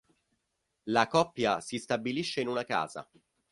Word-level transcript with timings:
La 0.85 1.05
coppia 1.07 1.61
si 1.61 1.77
stabilisce 1.77 2.41
in 2.41 2.47
una 2.47 2.63
casa. 2.63 3.07